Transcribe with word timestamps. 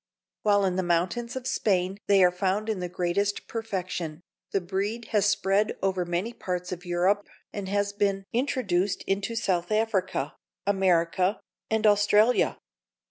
While 0.41 0.65
in 0.65 0.77
the 0.77 0.81
mountains 0.81 1.35
of 1.35 1.45
Spain 1.45 1.99
they 2.07 2.23
are 2.23 2.31
found 2.31 2.69
in 2.69 2.79
the 2.79 2.89
greatest 2.89 3.47
perfection, 3.47 4.23
the 4.49 4.59
breed 4.59 5.09
has 5.11 5.27
spread 5.27 5.77
over 5.83 6.05
many 6.05 6.33
parts 6.33 6.71
of 6.71 6.87
Europe 6.87 7.27
and 7.53 7.69
has 7.69 7.93
been 7.93 8.25
introduced 8.33 9.03
into 9.03 9.35
South 9.35 9.71
Africa, 9.71 10.37
America 10.65 11.39
and 11.69 11.85
Australia. 11.85 12.57